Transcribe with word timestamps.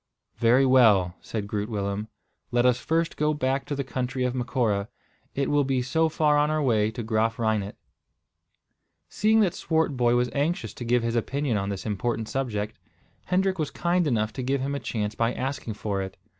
"Very 0.37 0.65
well," 0.65 1.13
said 1.21 1.45
Groot 1.45 1.69
Willem. 1.69 2.07
"Let 2.49 2.65
us 2.65 2.79
first 2.79 3.15
go 3.17 3.35
back 3.35 3.65
to 3.67 3.75
the 3.75 3.83
country 3.83 4.23
of 4.23 4.33
Macora. 4.33 4.87
It 5.35 5.47
will 5.47 5.63
be 5.63 5.83
so 5.83 6.09
far 6.09 6.39
on 6.39 6.49
our 6.49 6.59
way 6.59 6.89
to 6.89 7.03
Graaf 7.03 7.37
Reinet." 7.37 7.77
Seeing 9.09 9.41
that 9.41 9.53
Swartboy 9.53 10.15
was 10.15 10.31
anxious 10.33 10.73
to 10.73 10.85
give 10.85 11.03
his 11.03 11.15
opinion 11.15 11.55
on 11.55 11.69
this 11.69 11.85
important 11.85 12.29
subject, 12.29 12.79
Hendrik 13.25 13.59
was 13.59 13.69
kind 13.69 14.07
enough 14.07 14.33
to 14.33 14.41
give 14.41 14.59
him 14.61 14.73
a 14.73 14.79
chance 14.79 15.13
by 15.13 15.35
asking 15.35 15.75
for 15.75 16.01
it. 16.01 16.17